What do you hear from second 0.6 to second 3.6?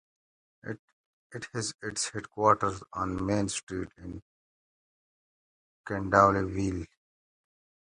It has its headquarters on Main